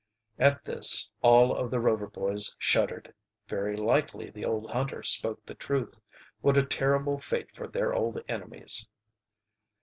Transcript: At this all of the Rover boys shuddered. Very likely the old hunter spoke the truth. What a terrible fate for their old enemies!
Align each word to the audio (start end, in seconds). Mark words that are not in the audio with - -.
At 0.39 0.65
this 0.65 1.07
all 1.21 1.55
of 1.55 1.69
the 1.69 1.79
Rover 1.79 2.07
boys 2.07 2.55
shuddered. 2.57 3.13
Very 3.47 3.75
likely 3.75 4.31
the 4.31 4.43
old 4.45 4.71
hunter 4.71 5.03
spoke 5.03 5.45
the 5.45 5.53
truth. 5.53 6.01
What 6.41 6.57
a 6.57 6.65
terrible 6.65 7.19
fate 7.19 7.51
for 7.51 7.67
their 7.67 7.93
old 7.93 8.19
enemies! 8.27 8.87